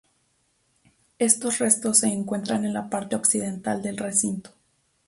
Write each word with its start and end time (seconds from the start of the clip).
Estos 1.19 1.59
restos 1.59 1.99
se 1.99 2.07
encuentran 2.07 2.65
en 2.65 2.73
la 2.73 2.89
parte 2.89 3.15
occidental 3.15 3.83
del 3.83 3.97
recinto. 3.97 4.49